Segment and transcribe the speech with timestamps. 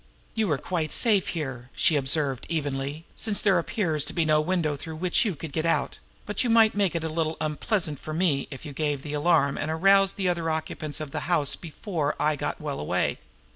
[0.33, 4.75] "You are quite safe here," she observed evenly, "since there appears to be no window
[4.75, 8.11] through which you could get out; but you might make it a little unpleasant for
[8.11, 12.15] me if you gave the alarm and aroused the other occupants of the house before
[12.19, 13.19] I had got well away.